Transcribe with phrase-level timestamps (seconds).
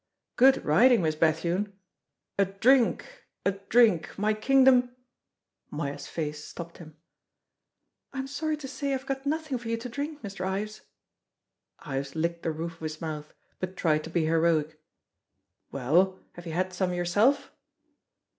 [0.35, 1.77] "Good riding, Miss Bethune!
[2.39, 3.05] A drink,
[3.45, 4.95] a drink, my kingdom"
[5.69, 6.97] Moya's face stopped him.
[8.11, 10.43] "I'm sorry to say I've got nothing for you to drink, Mr.
[10.43, 10.81] Ives."
[11.81, 14.81] Ives licked the roof of his mouth, but tried to be heroic.
[15.71, 17.51] "Well, have you had some yourself?"